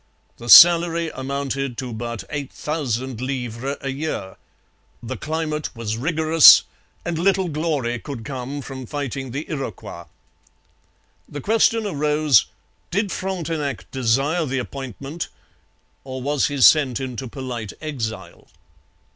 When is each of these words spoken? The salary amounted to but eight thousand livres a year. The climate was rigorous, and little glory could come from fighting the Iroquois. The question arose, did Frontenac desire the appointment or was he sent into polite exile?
The 0.37 0.49
salary 0.49 1.11
amounted 1.13 1.77
to 1.77 1.93
but 1.93 2.23
eight 2.31 2.51
thousand 2.51 3.21
livres 3.21 3.77
a 3.81 3.89
year. 3.91 4.35
The 5.03 5.15
climate 5.15 5.69
was 5.75 5.95
rigorous, 5.95 6.63
and 7.05 7.19
little 7.19 7.47
glory 7.47 7.99
could 7.99 8.25
come 8.25 8.63
from 8.63 8.87
fighting 8.87 9.29
the 9.29 9.45
Iroquois. 9.47 10.05
The 11.29 11.39
question 11.41 11.85
arose, 11.85 12.47
did 12.89 13.11
Frontenac 13.11 13.91
desire 13.91 14.45
the 14.47 14.57
appointment 14.57 15.27
or 16.03 16.19
was 16.19 16.47
he 16.47 16.59
sent 16.61 16.99
into 16.99 17.27
polite 17.27 17.73
exile? 17.79 18.47